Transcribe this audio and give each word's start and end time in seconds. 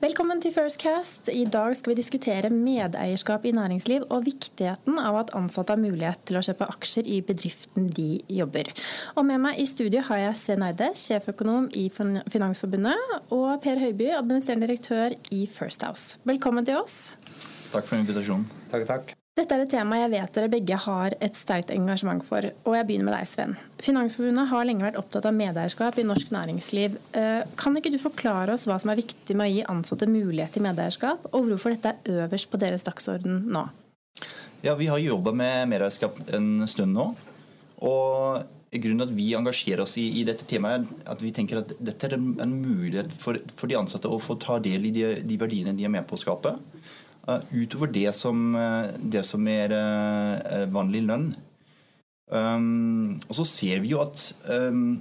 Velkommen 0.00 0.38
til 0.40 0.54
Firstcast. 0.54 1.26
I 1.28 1.42
dag 1.44 1.74
skal 1.76 1.92
vi 1.92 1.96
diskutere 1.98 2.48
medeierskap 2.48 3.44
i 3.44 3.52
næringsliv 3.52 4.06
og 4.08 4.22
viktigheten 4.24 4.96
av 4.96 5.18
at 5.20 5.34
ansatte 5.36 5.76
har 5.76 5.82
mulighet 5.82 6.22
til 6.24 6.38
å 6.40 6.42
kjøpe 6.46 6.70
aksjer 6.72 7.04
i 7.04 7.18
bedriften 7.20 7.90
de 7.92 8.08
jobber. 8.32 8.72
Og 9.20 9.28
Med 9.28 9.44
meg 9.44 9.60
i 9.60 9.68
studio 9.68 10.00
har 10.08 10.22
jeg 10.24 10.40
Sven 10.40 10.64
Eide, 10.64 10.88
sjeføkonom 10.96 11.68
i 11.76 11.90
Finansforbundet, 11.92 13.16
og 13.28 13.60
Per 13.60 13.84
Høiby, 13.84 14.08
administrerende 14.16 14.72
direktør 14.72 15.20
i 15.36 15.44
First 15.44 15.84
House. 15.84 16.16
Velkommen 16.24 16.64
til 16.64 16.80
oss. 16.80 17.18
Takk 17.68 17.84
for 17.84 18.00
invitasjonen. 18.00 18.48
Takk, 18.72 18.88
takk. 18.88 19.19
Dette 19.40 19.56
er 19.56 19.62
et 19.64 19.70
tema 19.72 19.96
jeg 19.96 20.10
vet 20.12 20.34
dere 20.36 20.50
begge 20.52 20.76
har 20.84 21.14
et 21.24 21.38
sterkt 21.38 21.70
engasjement 21.72 22.20
for, 22.26 22.44
og 22.44 22.74
jeg 22.76 22.84
begynner 22.84 23.06
med 23.08 23.14
deg, 23.16 23.28
Sven. 23.30 23.54
Finansforbundet 23.80 24.50
har 24.50 24.66
lenge 24.68 24.84
vært 24.84 24.98
opptatt 25.00 25.24
av 25.30 25.32
medeierskap 25.32 25.96
i 25.96 26.04
norsk 26.04 26.34
næringsliv. 26.34 26.98
Eh, 27.16 27.46
kan 27.56 27.78
ikke 27.80 27.94
du 27.94 27.96
forklare 28.02 28.52
oss 28.52 28.66
hva 28.68 28.76
som 28.82 28.92
er 28.92 29.00
viktig 29.00 29.38
med 29.40 29.48
å 29.48 29.54
gi 29.54 29.64
ansatte 29.72 30.10
mulighet 30.12 30.52
til 30.58 30.66
medeierskap, 30.66 31.24
og 31.32 31.48
hvorfor 31.48 31.72
dette 31.72 31.94
er 31.94 32.20
øverst 32.26 32.50
på 32.52 32.60
deres 32.60 32.84
dagsorden 32.84 33.46
nå? 33.48 33.64
Ja, 34.60 34.74
Vi 34.76 34.90
har 34.92 35.00
jobba 35.00 35.32
med 35.32 35.72
medeierskap 35.72 36.20
en 36.36 36.68
stund 36.68 36.92
nå. 36.98 37.14
og 37.80 38.44
grunnen 38.70 39.00
til 39.00 39.08
at 39.08 39.16
vi 39.16 39.30
engasjerer 39.34 39.82
oss 39.82 39.96
i, 39.98 40.04
i, 40.20 40.26
dette 40.28 40.44
temaet, 40.44 40.84
er 41.00 41.14
at 41.16 41.22
vi 41.24 41.32
tenker 41.32 41.62
at 41.62 41.72
dette 41.80 42.06
er 42.06 42.18
en, 42.20 42.52
mulighet 42.60 43.08
for, 43.16 43.40
for, 43.56 43.72
de 43.72 43.80
ansatte 43.80 44.10
å 44.10 44.20
få 44.20 44.36
ta 44.36 44.60
del 44.60 44.84
i 44.84 44.92
de, 44.94 45.06
de 45.24 45.40
verdiene 45.40 45.72
de 45.74 45.88
er 45.88 45.96
med 45.96 46.04
på 46.06 46.18
å 46.18 46.20
skape. 46.20 46.58
Uh, 47.30 47.38
utover 47.52 47.90
det 47.92 48.10
som, 48.16 48.54
uh, 48.56 48.90
det 48.98 49.22
som 49.28 49.44
er 49.50 49.70
uh, 49.76 50.66
vanlig 50.72 51.04
lønn. 51.06 51.30
Um, 52.30 53.18
og 53.28 53.36
så 53.38 53.46
ser 53.46 53.82
vi 53.82 53.92
jo 53.92 54.00
at 54.02 54.22
um, 54.50 55.00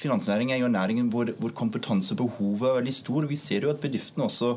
finansnæringen 0.00 0.54
er 0.54 0.62
jo 0.62 0.72
næringen 0.72 1.10
hvor, 1.12 1.28
hvor, 1.40 1.52
kompetansebehovet 1.56 2.68
er 2.70 2.78
veldig 2.80 2.94
stor. 2.94 3.24
og 3.24 3.32
Vi 3.32 3.40
ser 3.40 3.66
jo 3.66 3.72
at 3.72 3.82
bedriftene 3.82 4.28
også 4.28 4.54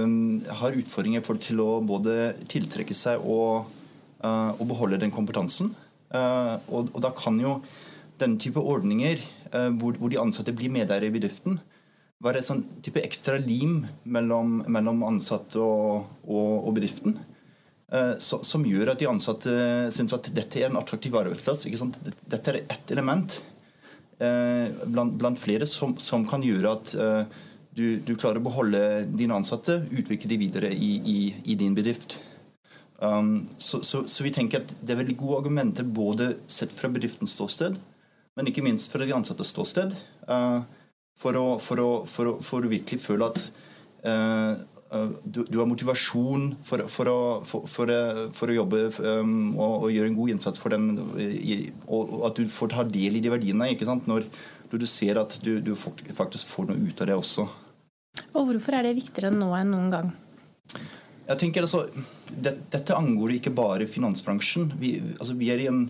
um, 0.00 0.40
har 0.60 0.78
utfordringer 0.80 1.24
for 1.24 1.40
til 1.40 1.60
å 1.64 1.70
både 1.84 2.34
tiltrekke 2.48 2.96
seg 2.96 3.20
og, 3.20 3.68
og 4.24 4.64
beholde 4.68 5.00
den 5.00 5.12
kompetansen. 5.12 5.74
Og, 6.10 6.88
og, 6.88 7.00
da 7.04 7.12
kan 7.16 7.36
jo 7.40 7.58
denne 8.20 8.40
type 8.40 8.60
ordninger 8.60 9.20
hvor, 9.76 9.96
hvor 10.00 10.10
de 10.10 10.18
ansatte 10.20 10.56
blir 10.56 10.72
medeiere 10.72 11.08
i 11.08 11.14
bedriften, 11.14 11.60
være 12.20 12.40
det 12.40 12.46
sånn 12.46 12.62
type 12.84 13.00
ekstra 13.02 13.38
lim 13.40 13.84
mellom, 14.04 14.60
mellom 14.68 15.04
ansatte 15.08 15.60
og, 15.60 16.08
og, 16.28 16.66
og 16.68 16.74
bedriften. 16.76 17.16
Eh, 17.92 18.16
så, 18.22 18.42
som 18.46 18.66
gjør 18.66 18.92
at 18.92 19.00
de 19.00 19.08
ansatte 19.10 19.52
syns 19.94 20.14
at 20.14 20.28
dette 20.36 20.60
er 20.60 20.68
en 20.68 20.78
attraktiv 20.80 21.16
arbeidsplass. 21.16 21.64
Dette 21.64 22.52
er 22.52 22.62
ett 22.62 22.92
element 22.94 23.40
eh, 24.20 24.68
blant, 24.84 25.16
blant, 25.18 25.40
flere 25.40 25.66
som, 25.66 25.96
som, 25.98 26.26
kan 26.28 26.44
gjøre 26.44 26.74
at 26.76 26.94
eh, 26.94 27.38
du, 27.74 27.84
du, 28.04 28.14
klarer 28.16 28.40
å 28.40 28.46
beholde 28.46 28.82
dine 29.08 29.36
ansatte, 29.38 29.80
utvikle 29.90 30.30
de 30.30 30.40
videre 30.40 30.72
i, 30.74 30.90
i, 31.00 31.18
i 31.50 31.56
din 31.58 31.76
bedrift. 31.76 32.18
Um, 33.00 33.46
så, 33.56 33.78
så, 33.86 34.02
så, 34.04 34.24
vi 34.26 34.32
tenker 34.34 34.60
at 34.60 34.72
det 34.84 34.92
er 34.92 34.98
veldig 34.98 35.14
gode 35.22 35.38
argumenter 35.40 35.86
både 35.88 36.34
sett 36.52 36.74
fra 36.76 36.90
bedriftens 36.92 37.32
ståsted, 37.32 37.78
men 38.36 38.50
ikke 38.50 38.64
minst 38.66 38.92
fra 38.92 39.06
de 39.06 39.14
ansattes 39.16 39.54
ståsted. 39.54 39.94
Uh, 40.28 40.60
for 41.20 41.36
å, 41.36 41.46
for 41.60 41.82
å, 41.82 41.88
for 42.08 42.32
å, 42.32 42.34
for 42.44 42.64
å 42.64 42.72
virkelig 42.72 43.02
føle 43.04 43.28
at 43.28 43.46
uh, 44.06 44.60
du, 45.22 45.44
du, 45.46 45.58
har 45.60 45.68
motivasjon 45.70 46.48
for, 46.66 46.82
for, 46.90 47.10
å, 47.10 47.18
for, 47.46 47.92
å, 47.92 48.54
jobbe 48.54 48.80
um, 48.98 49.52
og, 49.54 49.74
og, 49.84 49.90
gjøre 49.94 50.10
en 50.10 50.16
god 50.18 50.32
innsats 50.34 50.58
for 50.58 50.74
den, 50.74 50.88
i, 51.20 51.60
og 51.86 52.24
at 52.26 52.40
du 52.40 52.50
får 52.50 52.72
ta 52.74 52.86
del 52.88 53.20
i 53.20 53.22
de 53.22 53.30
verdiene. 53.30 53.70
ikke 53.70 53.86
sant? 53.86 54.08
Når, 54.10 54.26
når 54.72 54.82
du 54.82 54.88
ser 54.90 55.20
at 55.20 55.38
du, 55.44 55.58
du, 55.62 55.76
faktisk 55.78 56.50
får 56.50 56.72
noe 56.72 56.90
ut 56.90 57.04
av 57.04 57.10
det 57.10 57.18
også. 57.20 57.46
Og 58.34 58.50
Hvorfor 58.50 58.80
er 58.80 58.88
det 58.88 58.96
viktigere 58.98 59.30
nå 59.34 59.52
enn 59.60 59.70
noen 59.76 59.94
gang? 59.94 60.10
Jeg 61.30 61.38
tenker 61.38 61.62
altså, 61.62 61.84
det, 62.34 62.56
Dette 62.72 62.96
angår 62.98 63.36
ikke 63.36 63.54
bare 63.54 63.86
finansbransjen. 63.90 64.72
Vi, 64.80 64.96
altså, 65.20 65.38
vi, 65.38 65.52
er 65.54 65.62
i 65.62 65.70
en 65.70 65.84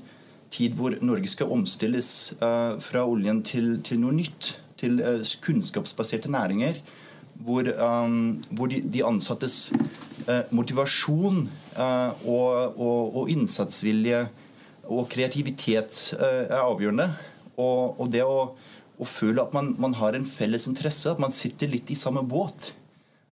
tid 0.52 0.76
hvor 0.76 0.92
Norge 1.00 1.30
skal 1.32 1.52
omstilles 1.54 2.34
uh, 2.42 2.76
fra 2.84 3.06
oljen 3.08 3.40
til, 3.46 3.78
til 3.86 4.02
noe 4.02 4.12
nytt 4.18 4.58
til 4.80 5.00
eh, 5.04 5.22
kunnskapsbaserte 5.44 6.30
næringer, 6.32 6.80
hvor, 7.40 7.64
um, 8.04 8.40
hvor 8.50 8.68
de, 8.68 8.80
de, 8.84 9.04
ansattes 9.06 9.72
uh, 10.28 10.42
motivasjon 10.52 11.46
uh, 11.76 12.26
og, 12.28 12.76
og, 12.76 13.16
og, 13.16 13.30
innsatsvilje 13.32 14.26
og 14.90 15.06
kreativitet 15.12 16.02
uh, 16.18 16.44
er 16.44 16.58
avgjørende. 16.60 17.08
Og, 17.56 18.00
og 18.00 18.10
det 18.12 18.26
å, 18.26 18.50
å, 18.98 19.08
føle 19.08 19.40
at 19.40 19.56
man, 19.56 19.72
man, 19.80 19.96
har 19.96 20.16
en 20.16 20.28
felles 20.28 20.68
interesse, 20.68 21.08
at 21.08 21.22
man 21.22 21.32
sitter 21.32 21.72
litt 21.72 21.90
i 21.92 21.98
samme 21.98 22.24
båt, 22.28 22.74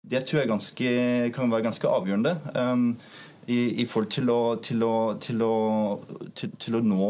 det 0.04 0.26
tror 0.28 0.42
jeg 0.42 0.52
ganske, 0.52 0.90
kan 1.32 1.52
være 1.52 1.64
ganske 1.64 1.88
avgjørende 1.88 2.34
um, 2.60 2.90
i, 3.48 3.80
i, 3.80 3.86
forhold 3.88 4.10
til 4.12 4.28
å, 4.32 4.40
til 4.60 4.84
å, 4.84 4.96
til 5.20 5.40
å, 5.44 5.54
til, 6.36 6.52
til 6.60 6.76
å 6.76 6.84
nå 6.84 7.08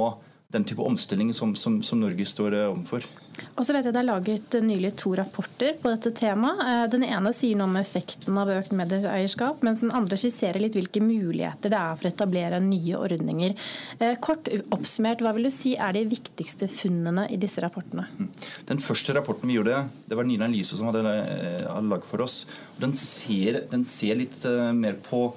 den 0.55 0.65
type 0.69 0.83
omstilling 0.83 1.35
som, 1.37 1.53
som, 1.59 1.83
som 1.83 2.01
Norge 2.03 2.27
står 2.31 2.57
overfor. 2.69 3.07
Og 3.55 3.67
så 3.67 3.75
vet 3.75 3.87
jeg 3.87 3.95
Det 3.95 4.01
er 4.01 4.09
laget 4.09 4.57
nylig 4.65 4.93
to 4.99 5.15
rapporter 5.19 5.77
på 5.81 5.91
dette 5.93 6.13
temaet. 6.17 6.63
Eh, 6.65 6.85
den 6.93 7.05
ene 7.07 7.33
sier 7.35 7.59
noe 7.59 7.69
om 7.71 7.79
effekten 7.81 8.39
av 8.41 8.51
økt 8.55 8.75
medieeierskap, 8.77 9.63
mens 9.67 9.83
den 9.85 9.95
andre 9.95 10.19
skisserer 10.21 10.63
litt 10.63 10.77
hvilke 10.79 11.03
muligheter 11.05 11.73
det 11.73 11.81
er 11.81 11.99
for 11.99 12.09
å 12.09 12.13
etablere 12.13 12.61
nye 12.65 12.99
ordninger. 12.99 13.55
Eh, 13.99 14.17
kort 14.25 14.51
oppsummert, 14.75 15.25
hva 15.25 15.35
vil 15.37 15.49
du 15.49 15.53
si 15.55 15.75
er 15.75 15.97
de 15.97 16.05
viktigste 16.11 16.69
funnene 16.71 17.27
i 17.33 17.41
disse 17.41 17.63
rapportene? 17.65 18.07
Mm. 18.19 18.31
Den 18.71 18.85
første 18.85 19.17
rapporten 19.17 19.51
vi 19.51 19.59
gjorde, 19.59 19.85
det 20.09 20.19
var 20.19 20.29
Nina 20.29 20.51
Lise 20.51 20.79
som 20.79 20.91
hadde, 20.91 21.05
eh, 21.15 21.65
hadde 21.67 21.91
laget 21.91 22.11
for 22.11 22.27
oss. 22.27 22.45
Den 22.81 22.95
ser, 22.99 23.65
den 23.71 23.87
ser 23.89 24.19
litt 24.19 24.43
mer 24.75 24.99
på 25.03 25.29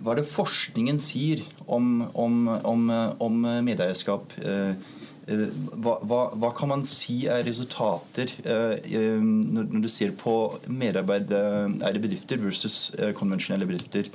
hva 0.00 0.14
er 0.14 0.20
det 0.20 0.30
forskningen 0.30 1.00
sier 1.02 1.42
om, 1.66 2.04
om, 2.14 2.46
om, 2.68 2.84
om 3.22 3.40
medeierskap. 3.66 4.36
Eh, 4.38 4.94
hva, 5.26 5.96
hva, 6.06 6.20
hva, 6.38 6.52
kan 6.54 6.70
man 6.70 6.84
si 6.86 7.24
er 7.26 7.42
resultater 7.48 8.30
når, 8.46 9.64
når, 9.72 9.80
du 9.82 9.88
ser 9.90 10.12
på 10.14 10.34
medarbeidereide 10.70 12.02
bedrifter 12.04 12.38
versus 12.38 12.94
eh, 12.94 13.10
konvensjonelle 13.16 13.66
bedrifter? 13.66 14.12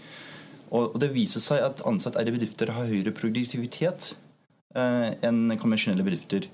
Og, 0.71 0.95
Det 1.03 1.11
viser 1.11 1.43
seg 1.43 1.65
at 1.65 1.83
ansatteide 1.87 2.31
bedrifter 2.31 2.71
har 2.71 2.87
høyere 2.87 3.11
produktivitet 3.15 4.13
enn 4.71 5.51
konvensjonelle 5.59 6.05
bedrifter. 6.07 6.45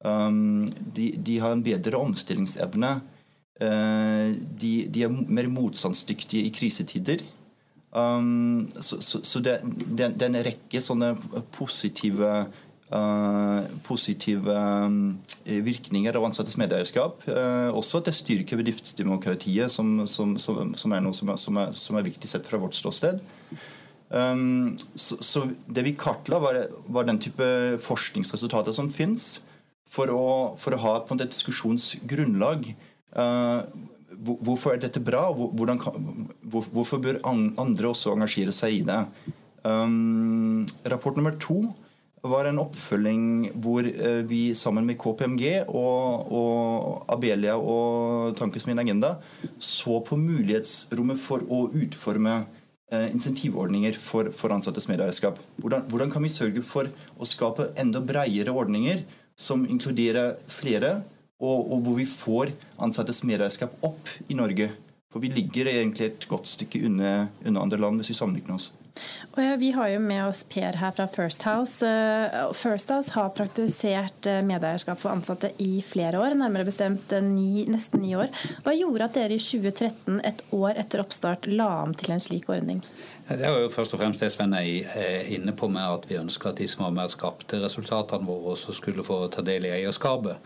Um, 0.00 0.70
de, 0.96 1.10
de, 1.20 1.34
har 1.42 1.52
en 1.52 1.60
bedre 1.66 2.00
omstillingsevne. 2.00 2.94
De, 3.60 4.70
de 4.88 5.02
er 5.04 5.12
mer 5.12 5.50
motstandsdyktige 5.52 6.46
i 6.48 6.52
krisetider. 6.54 7.20
Um, 7.90 8.68
så, 8.80 9.00
så, 9.00 9.22
så 9.24 9.40
det, 9.40 9.60
det, 9.64 10.10
det, 10.18 10.26
er 10.26 10.32
en 10.32 10.42
rekke 10.50 10.82
sånne 10.84 11.14
positive 11.56 12.48
Uh, 12.88 13.66
positive 13.84 14.48
um, 14.48 15.18
virkninger 15.44 16.16
av 16.16 16.24
ansattes 16.24 16.56
medeierskap. 16.56 17.20
Uh, 17.28 17.68
også 17.76 17.98
at 18.00 18.08
det 18.08 18.14
styrker 18.16 18.56
bedriftsdemokratiet, 18.56 19.68
som, 19.68 20.06
som, 20.08 20.38
som, 20.40 20.72
som 20.72 20.94
er 20.96 21.02
noe 21.04 21.12
som 21.12 21.28
er, 21.28 21.74
som 21.76 21.98
er, 22.00 22.06
viktig 22.06 22.30
sett 22.30 22.48
fra 22.48 22.56
vårt 22.62 22.78
ståsted. 22.78 23.20
Um, 24.08 24.72
så, 24.96 25.44
Det 25.68 25.84
vi 25.84 25.92
kartla, 26.00 26.40
var, 26.40 26.62
var, 26.88 27.04
den 27.04 27.20
type 27.20 27.44
forskningsresultater 27.84 28.72
som 28.72 28.88
fins, 28.88 29.42
for, 29.84 30.08
for, 30.56 30.72
å 30.72 30.80
ha 30.80 30.96
på 31.04 31.12
en 31.12 31.20
diskusjonsgrunnlag. 31.26 32.70
Uh, 33.12 33.68
hvorfor 34.16 34.74
er 34.74 34.82
dette 34.82 35.02
bra? 35.04 35.28
Hvordan, 35.32 35.80
hvor, 36.42 36.64
hvorfor 36.72 37.02
bør 37.02 37.20
andre 37.24 37.90
også 37.90 38.14
engasjere 38.14 38.54
seg 38.54 38.80
i 38.80 38.86
det? 38.86 39.02
Um, 39.66 40.66
rapport 40.86 41.18
nummer 41.18 41.34
to 41.40 41.60
var 42.26 42.48
en 42.48 42.60
oppfølging 42.62 43.50
hvor 43.62 43.86
eh, 43.86 44.22
vi 44.26 44.54
sammen 44.58 44.86
med 44.86 44.98
KPMG 44.98 45.68
og, 45.68 46.32
og 46.34 47.12
Abelia 47.14 47.56
og 47.58 48.34
Tankesmien 48.38 48.80
Agenda 48.82 49.16
så 49.62 50.00
på 50.06 50.18
mulighetsrommet 50.18 51.20
for 51.22 51.44
å 51.46 51.66
utforme 51.78 52.40
eh, 52.90 53.06
insentivordninger 53.12 53.98
for, 54.02 54.32
for 54.34 54.54
ansattes 54.54 54.88
medeierskap. 54.90 55.38
Hvordan, 55.62 55.86
hvordan, 55.90 56.10
kan 56.10 56.26
vi 56.26 56.32
sørge 56.32 56.64
for 56.66 56.90
å 56.90 57.28
skape 57.28 57.70
enda 57.78 58.02
bredere 58.02 58.54
ordninger 58.54 59.04
som 59.38 59.66
inkluderer 59.70 60.36
flere, 60.50 60.98
og, 61.38 61.72
og 61.72 61.82
hvor 61.84 61.98
vi 61.98 62.06
får 62.10 62.52
ansattes 62.82 63.22
medeierskap 63.26 63.78
opp 63.86 64.10
i 64.28 64.36
Norge? 64.38 64.72
For 65.08 65.24
vi 65.24 65.30
ligger 65.32 65.70
egentlig 65.70 66.10
et 66.10 66.28
godt 66.28 66.50
stykke 66.50 66.82
unna, 66.84 67.28
unna 67.46 67.62
andre 67.64 67.78
land 67.80 68.02
hvis 68.02 68.12
vi 68.12 68.18
sammenligner 68.18 68.58
oss. 68.58 68.72
Og 69.36 69.42
ja, 69.42 69.54
vi 69.56 69.70
har 69.70 69.88
jo 69.92 70.00
med 70.02 70.24
oss 70.26 70.42
Per 70.50 70.78
her 70.80 70.94
fra 70.94 71.06
First 71.10 71.44
House. 71.46 71.86
Eh, 71.86 72.52
First 72.56 72.90
House 72.90 73.12
har 73.14 73.30
praktisert 73.36 74.26
eh, 74.26 74.40
medeierskap 74.46 75.00
for 75.00 75.12
ansatte 75.12 75.52
i 75.62 75.82
flere 75.86 76.18
år, 76.20 76.34
nærmere 76.38 76.66
bestemt 76.66 77.12
eh, 77.14 77.24
ni, 77.24 77.64
nesten 77.70 78.02
ni 78.02 78.14
år. 78.18 78.32
Hva 78.66 78.74
gjorde 78.76 79.06
at 79.06 79.20
dere 79.20 79.38
i 79.38 79.42
2013, 79.42 80.18
et 80.26 80.42
år 80.56 80.80
etter 80.82 81.04
oppstart, 81.04 81.46
la 81.52 81.68
om 81.84 81.94
til 81.98 82.16
en 82.16 82.24
slik 82.24 82.50
ordning? 82.50 82.82
Det 83.28 83.44
er 83.44 83.62
jo 83.62 83.70
først 83.72 83.94
og 83.94 84.02
fremst 84.02 84.24
det 84.24 84.32
Sven 84.32 84.56
er 84.56 85.30
inne 85.30 85.52
på 85.56 85.68
med 85.70 85.84
at 85.84 86.10
vi 86.10 86.18
ønsker 86.18 86.50
at 86.50 86.60
de 86.62 86.68
som 86.70 86.86
har 86.86 86.94
med 86.96 87.10
og 87.10 87.14
skapte 87.14 87.60
resultatene 87.62 88.26
våre, 88.26 88.56
også 88.56 88.74
skulle 88.76 89.04
få 89.06 89.26
ta 89.32 89.44
del 89.44 89.68
i 89.68 89.74
eierskapet. 89.78 90.40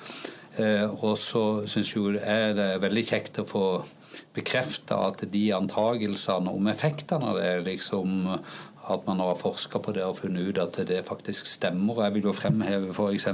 Og 0.61 1.15
så 1.17 1.65
syns 1.71 1.95
jeg 1.95 2.19
det 2.57 2.65
er 2.75 2.83
veldig 2.83 3.05
kjekt 3.09 3.41
å 3.41 3.49
få 3.49 3.67
bekrefta 4.37 4.99
at 5.09 5.25
de 5.33 5.47
antagelsene 5.57 6.53
om 6.53 6.69
effektene 6.69 7.31
av 7.33 7.41
det 7.41 7.55
liksom 7.65 8.29
at 8.93 9.07
man 9.07 9.23
har 9.23 9.39
forska 9.39 9.81
på 9.81 9.95
det 9.97 10.05
og 10.05 10.19
funnet 10.19 10.51
ut 10.51 10.61
at 10.61 10.81
det 10.89 11.05
faktisk 11.07 11.49
stemmer. 11.49 12.03
Jeg 12.05 12.17
vil 12.17 12.29
jo 12.29 12.37
fremheve 12.37 12.93
f.eks. 12.93 13.29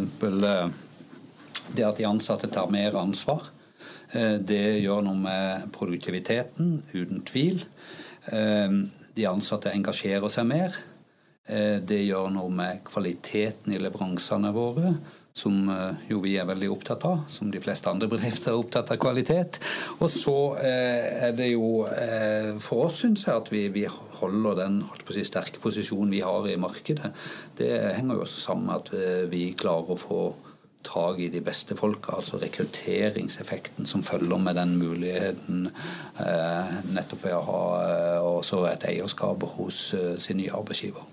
det 1.75 1.87
at 1.87 1.99
de 1.99 2.07
ansatte 2.07 2.51
tar 2.53 2.71
mer 2.71 2.99
ansvar. 3.01 3.49
Det 4.13 4.79
gjør 4.85 5.03
noe 5.05 5.19
med 5.19 5.67
produktiviteten, 5.75 6.79
uten 6.95 7.25
tvil. 7.29 7.65
De 8.29 9.27
ansatte 9.29 9.73
engasjerer 9.75 10.31
seg 10.33 10.47
mer. 10.49 10.77
Det 11.49 12.03
gjør 12.05 12.29
noe 12.35 12.53
med 12.53 12.85
kvaliteten 12.87 13.73
i 13.73 13.81
leveransene 13.81 14.53
våre 14.53 14.93
som 15.39 15.69
eh, 15.71 16.05
jo 16.11 16.21
vi 16.25 16.35
er 16.41 16.49
veldig 16.49 16.71
opptatt 16.75 17.07
av, 17.09 17.23
som 17.31 17.53
de 17.53 17.63
fleste 17.63 17.91
andre 17.91 18.11
bedrifter 18.11 18.53
er 18.53 18.59
opptatt 18.61 18.93
av 18.95 19.01
kvalitet. 19.03 19.61
Og 19.99 20.11
så 20.13 20.37
eh, 20.63 21.29
er 21.29 21.37
det 21.39 21.53
jo 21.53 21.85
eh, 21.87 22.55
for 22.63 22.89
oss, 22.89 23.03
syns 23.05 23.27
jeg, 23.29 23.39
at 23.39 23.53
vi, 23.55 23.67
vi 23.75 23.87
holder 24.19 24.59
den 24.65 24.83
si, 25.15 25.25
sterke 25.27 25.63
posisjonen 25.63 26.13
vi 26.17 26.25
har 26.27 26.49
i 26.51 26.59
markedet. 26.61 27.13
Det 27.59 27.73
henger 27.99 28.19
jo 28.19 28.27
også 28.27 28.45
sammen 28.49 28.69
med 28.69 28.79
at 28.83 29.31
vi 29.31 29.45
klarer 29.59 29.95
å 29.95 29.99
få 29.99 30.23
tak 30.87 31.19
i 31.21 31.29
de 31.33 31.43
beste 31.45 31.77
folka, 31.77 32.17
altså 32.17 32.39
rekrutteringseffekten 32.41 33.87
som 33.87 34.05
følger 34.07 34.41
med 34.41 34.57
den 34.57 34.77
muligheten 34.79 35.69
nettopp 36.95 37.27
ved 37.27 37.35
å 37.37 37.45
ha 37.49 37.63
også 38.31 38.63
et 38.71 38.87
eierskap 38.89 39.43
hos 39.59 39.83
sin 40.23 40.39
nye 40.41 40.55
arbeidsgiver. 40.55 41.05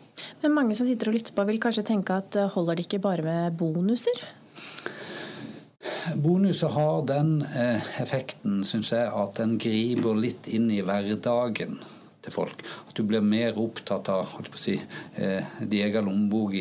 Men 0.43 0.55
mange 0.55 0.75
som 0.77 0.87
sitter 0.87 1.09
og 1.09 1.17
lytter 1.17 1.35
på, 1.35 1.45
vil 1.49 1.61
kanskje 1.61 1.85
tenke 1.87 2.19
at 2.21 2.37
eh, 2.39 2.51
holder 2.55 2.77
det 2.77 2.87
ikke 2.87 3.03
bare 3.03 3.25
med 3.25 3.57
bonuser? 3.59 4.23
Bonuser 6.21 6.71
har 6.73 7.03
den 7.09 7.39
eh, 7.49 7.91
effekten, 8.01 8.63
syns 8.67 8.93
jeg, 8.93 9.09
at 9.09 9.35
den 9.39 9.57
griper 9.61 10.17
litt 10.17 10.49
inn 10.51 10.69
i 10.73 10.81
hverdagen 10.85 11.79
til 12.25 12.35
folk. 12.35 12.63
At 12.89 12.95
du 12.97 13.03
blir 13.07 13.23
mer 13.25 13.57
opptatt 13.61 14.09
av 14.11 14.33
si, 14.59 14.75
eh, 15.15 15.55
din 15.61 15.85
egen 15.87 16.09
lommebok 16.09 16.55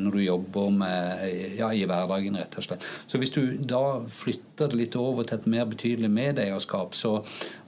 når 0.00 0.16
du 0.16 0.20
jobber 0.22 0.70
med, 0.74 1.56
ja, 1.58 1.70
i 1.72 1.86
hverdagen, 1.86 2.38
rett 2.40 2.58
og 2.58 2.66
slett. 2.66 2.86
Så 3.06 3.20
hvis 3.20 3.32
du 3.34 3.56
da 3.58 4.00
flytter 4.08 4.70
det 4.70 4.78
litt 4.78 4.96
over 4.98 5.26
til 5.26 5.38
et 5.38 5.48
mer 5.50 5.68
betydelig 5.70 6.10
medeierskap, 6.12 6.94
så, 6.96 7.18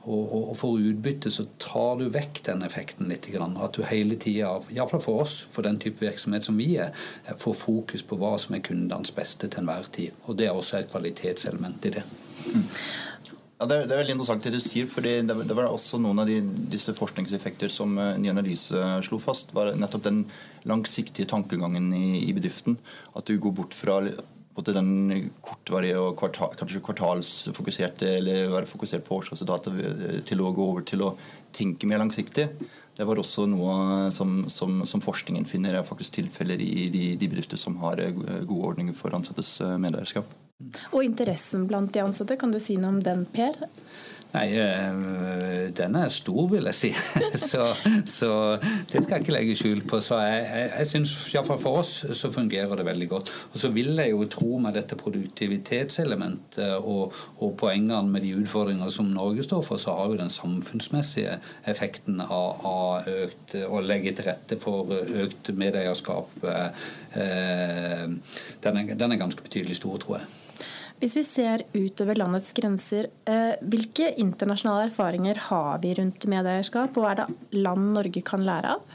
og, 0.02 0.22
og, 0.38 0.56
for 0.58 0.80
utbytte, 0.80 1.30
så 1.30 1.46
tar 1.62 2.00
du 2.00 2.08
vekk 2.12 2.42
den 2.48 2.64
effekten 2.66 3.10
litt. 3.10 3.28
At 3.32 3.76
du 3.76 3.84
hele 3.86 4.18
tida, 4.20 4.56
iallfall 4.74 5.04
for 5.04 5.22
oss, 5.24 5.38
for 5.52 5.66
den 5.66 5.78
type 5.82 6.02
virksomhet 6.02 6.46
som 6.48 6.58
vi 6.58 6.74
er, 6.82 6.92
får 7.38 7.58
fokus 7.58 8.02
på 8.06 8.18
hva 8.20 8.34
som 8.40 8.56
er 8.56 8.64
kundenes 8.66 9.14
beste 9.14 9.48
til 9.48 9.62
enhver 9.62 9.88
tid. 9.94 10.18
Og 10.26 10.38
det 10.38 10.48
er 10.48 10.58
også 10.58 10.80
et 10.80 10.92
kvalitetselement 10.92 11.88
i 11.88 11.96
det. 11.98 12.04
Mm. 12.42 12.66
Ja, 13.62 13.66
det, 13.70 13.76
er, 13.76 13.84
det, 13.86 13.94
er, 13.94 14.00
veldig 14.00 14.14
interessant 14.16 14.42
det 14.42 14.50
du 14.56 14.58
sier. 14.58 14.88
for 14.90 15.06
det, 15.06 15.20
det, 15.22 15.54
var 15.54 15.68
også 15.70 16.00
noen 16.02 16.18
av 16.18 16.26
de, 16.26 16.40
disse 16.72 16.90
forskningseffekter 16.98 17.70
som 17.70 17.94
uh, 17.94 18.16
Ny 18.18 18.32
Analyse 18.32 18.80
slo 19.06 19.20
fast, 19.22 19.54
var 19.54 19.70
nettopp 19.78 20.02
den 20.08 20.24
langsiktige 20.66 21.30
tankegangen 21.30 21.92
i, 21.94 22.24
i 22.26 22.32
bedriften. 22.34 22.74
At 23.14 23.30
du 23.30 23.38
går 23.38 23.54
bort 23.60 23.76
fra 23.78 24.00
både 24.56 24.74
den 24.74 25.30
kortvarige 25.46 26.00
og 26.02 26.16
kvartal, 26.18 26.56
kanskje 26.58 26.82
kvartalsfokuserte 26.88 28.10
eller 28.18 28.50
være 28.50 28.68
fokusert 28.72 29.06
på 29.06 29.20
årsresultatet 29.20 30.26
til 30.26 30.42
å 30.42 30.50
gå 30.58 30.66
over 30.66 30.82
til 30.82 31.06
å 31.06 31.14
tenke 31.54 31.86
mer 31.86 32.02
langsiktig. 32.02 32.50
Det 32.98 33.06
var 33.06 33.22
også 33.22 33.46
noe 33.46 34.10
som, 34.10 34.42
som, 34.50 34.82
som 34.90 35.06
forskningen 35.06 35.46
finner 35.46 35.78
er 35.78 35.86
faktisk 35.86 36.18
tilfeller 36.18 36.58
i 36.66 36.90
de, 36.90 37.12
de, 37.14 37.30
bedrifter 37.30 37.62
som 37.62 37.78
har 37.86 38.02
eh, 38.02 38.10
gode 38.42 38.74
ordninger 38.74 38.98
for 38.98 39.14
ansattes 39.14 39.54
eh, 39.62 39.78
medeierskap. 39.80 40.34
Og 40.92 41.04
interessen 41.04 41.66
blant 41.70 41.92
de 41.94 42.02
ansatte, 42.04 42.38
kan 42.40 42.52
du 42.52 42.60
si 42.62 42.78
noe 42.80 42.96
om 42.96 43.02
den, 43.04 43.26
Per? 43.34 43.58
Nei, 44.32 44.46
eh, 44.56 45.66
den 45.76 45.96
er 46.00 46.08
stor, 46.12 46.46
vil 46.48 46.64
jeg 46.70 46.76
si. 46.76 46.90
så, 47.50 47.66
så, 48.08 48.30
det 48.88 49.02
skal 49.02 49.18
jeg 49.18 49.24
ikke 49.26 49.34
legge 49.34 49.56
skjul 49.58 49.82
på. 49.88 50.00
Så 50.00 50.16
jeg, 50.24 50.46
jeg, 50.46 50.70
jeg 50.78 50.88
syns 50.88 51.12
iallfall 51.34 51.60
for 51.60 51.82
oss 51.82 51.92
så 52.16 52.30
fungerer 52.32 52.80
det 52.80 52.86
veldig 52.88 53.08
godt. 53.10 53.32
Og 53.52 53.60
så 53.60 53.68
vil 53.76 53.92
jeg 54.00 54.14
jo 54.14 54.24
tro 54.32 54.56
med 54.64 54.78
dette 54.78 54.96
produktivitetselementet 55.00 56.78
og, 56.78 57.12
og 57.44 57.52
poengene 57.60 58.08
med 58.08 58.24
de 58.24 58.32
utfordringer 58.40 58.88
som 58.94 59.12
Norge 59.12 59.44
står 59.44 59.66
for, 59.68 59.80
så 59.82 59.98
har 59.98 60.08
jo 60.08 60.20
den 60.22 60.32
samfunnsmessige 60.32 61.36
effekten 61.68 62.24
av, 62.24 62.64
av 62.64 63.12
økt 63.12 63.56
å 63.68 63.84
legge 63.84 64.14
til 64.16 64.30
rette 64.30 64.56
for 64.62 64.96
økt 64.96 65.52
medeierskap, 65.60 66.32
eh, 66.48 66.88
den, 67.14 68.78
er, 68.80 68.94
den 68.96 69.12
er 69.12 69.20
ganske 69.20 69.44
betydelig 69.44 69.76
stor, 69.80 69.98
tror 70.02 70.20
jeg. 70.20 70.30
Hvis 71.02 71.16
vi 71.18 71.22
ser 71.26 71.64
utover 71.74 72.14
landets 72.14 72.52
grenser, 72.54 73.08
eh, 73.26 73.56
hvilke 73.66 74.12
internasjonale 74.22 74.86
erfaringer 74.86 75.40
har 75.48 75.80
vi 75.82 75.96
rundt 75.98 76.28
medeierskap, 76.30 76.94
og 76.94 77.08
er 77.08 77.16
det 77.18 77.56
land 77.58 77.88
Norge 77.96 78.22
kan 78.22 78.44
lære 78.46 78.76
av? 78.76 78.92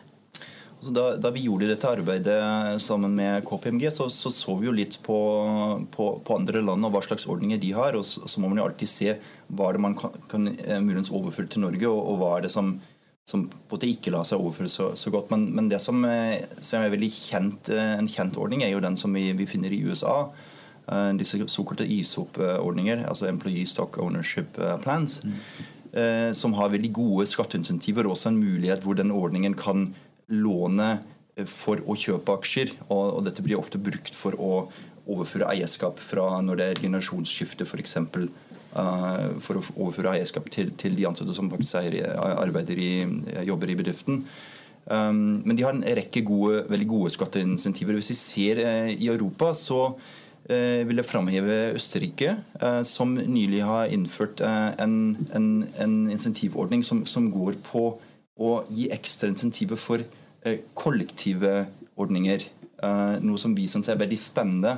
Altså 0.78 0.94
da, 0.94 1.04
da, 1.20 1.32
vi 1.36 1.44
gjorde 1.48 1.68
dette 1.68 1.90
arbeidet 1.90 2.38
sammen 2.80 3.18
med 3.18 3.44
KPMG, 3.44 3.90
så 3.92 4.08
så, 4.14 4.32
så 4.32 4.56
vi 4.56 4.70
jo 4.70 4.76
litt 4.78 5.00
på, 5.04 5.18
på, 5.92 6.10
på, 6.24 6.38
andre 6.38 6.62
land 6.64 6.88
og 6.88 6.94
hva 6.96 7.02
slags 7.04 7.28
ordninger 7.28 7.60
de 7.60 7.74
har. 7.76 7.98
og 8.00 8.06
Så, 8.08 8.24
så 8.24 8.40
må 8.40 8.48
man 8.48 8.62
jo 8.62 8.70
alltid 8.70 8.94
se 8.94 9.18
hva 9.50 9.74
det 9.76 9.82
man 9.84 9.98
kan, 10.00 10.16
kan 10.32 10.48
eh, 10.54 10.80
muligens 10.80 11.12
overføre 11.12 11.52
til 11.52 11.66
Norge, 11.66 11.90
og, 11.90 11.98
og, 11.98 12.22
hva 12.22 12.32
er 12.38 12.48
det 12.48 12.54
som, 12.56 12.78
som 13.28 13.44
på 13.48 13.58
en 13.58 13.74
måte 13.76 13.90
ikke 13.92 14.12
lar 14.14 14.24
seg 14.28 14.40
overføre 14.40 14.72
så, 14.72 14.92
så 14.96 15.12
godt. 15.12 15.32
Men, 15.34 15.50
men, 15.56 15.68
det 15.72 15.82
som, 15.84 16.00
eh, 16.08 16.40
som 16.64 16.84
er 16.84 16.94
veldig 16.94 17.10
kjent, 17.12 17.72
en 17.76 18.08
kjent 18.08 18.40
ordning, 18.40 18.64
er 18.64 18.72
jo 18.72 18.84
den 18.84 18.96
som 19.00 19.16
vi, 19.16 19.26
vi 19.36 19.50
finner 19.50 19.74
i 19.76 19.82
USA. 19.84 20.30
Eh, 20.88 21.10
disse 21.20 21.42
såkalte 21.52 21.88
ISOP-ordninger, 21.92 23.04
altså 23.10 23.28
Employee 23.28 23.68
Stock 23.68 24.00
Ownership 24.00 24.56
eh, 24.64 24.78
Plans, 24.84 25.20
mm. 25.24 25.36
som 26.38 26.54
har 26.54 26.70
veldig 26.70 26.90
gode 26.94 27.24
skatteinsentiver 27.26 28.06
og 28.06 28.14
også 28.14 28.30
en 28.30 28.38
mulighet 28.38 28.84
hvor 28.86 28.94
den 29.00 29.10
ordningen 29.16 29.56
kan 29.58 29.88
låne 30.30 30.98
for 31.50 31.82
å 31.90 31.96
kjøpe 31.98 32.36
aksjer. 32.38 32.74
Og, 32.88 33.18
og 33.18 33.24
dette 33.26 33.42
blir 33.42 33.58
ofte 33.58 33.82
brukt 33.82 34.14
for 34.16 34.38
å 34.38 34.68
overføre 35.08 35.50
eierskap 35.54 36.02
fra 36.04 36.28
når 36.44 36.60
det 36.60 36.68
er 36.68 36.84
generasjonsskifte, 36.84 37.66
f.eks. 37.68 37.98
Uh, 38.78 39.40
for 39.42 39.58
å 39.58 39.64
overføre 39.78 40.18
eierskap 40.18 40.52
til, 40.54 40.70
til 40.78 40.98
de 40.98 41.08
ansatte 41.10 41.34
som 41.34 41.50
faktisk 41.50 41.80
er, 41.80 42.14
arbeider 42.18 42.78
i, 42.78 42.92
jobber 43.48 43.72
i 43.74 43.80
bedriften. 43.80 44.24
Um, 44.88 45.42
men 45.44 45.58
de 45.58 45.66
har 45.66 45.76
en 45.76 45.84
rekke 45.84 46.24
gode, 46.24 46.62
veldig 46.72 46.88
gode 46.88 47.12
skatteinsentiver. 47.12 47.98
Hvis 48.00 48.14
vi 48.14 48.20
ser 48.20 48.62
uh, 48.64 48.92
i 48.94 49.10
Europa, 49.12 49.52
så 49.58 49.82
uh, 49.92 50.82
vil 50.88 51.02
jeg 51.02 51.10
framheve 51.10 51.58
Østerrike, 51.76 52.38
uh, 52.62 52.84
som 52.88 53.18
nylig 53.18 53.66
har 53.68 53.92
innført 53.92 54.42
eh, 54.44 54.70
en, 54.84 55.18
en, 55.36 55.50
en 55.84 55.98
insentivordning 56.14 56.86
som, 56.88 57.04
som, 57.06 57.28
går 57.34 57.60
på 57.68 57.90
å 58.38 58.54
gi 58.72 58.88
ekstra 58.94 59.32
insentiver 59.34 59.80
for 59.82 60.06
kollektive 60.78 61.66
ordninger. 62.00 62.44
Noe 62.78 63.42
som 63.42 63.56
vi 63.58 63.66
syns 63.70 63.90
er 63.90 64.00
veldig 64.00 64.20
spennende. 64.22 64.78